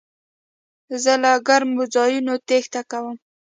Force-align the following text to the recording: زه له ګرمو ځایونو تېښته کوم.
زه 1.03 1.13
له 1.23 1.31
ګرمو 1.47 1.83
ځایونو 1.95 2.33
تېښته 2.47 2.81
کوم. 2.91 3.17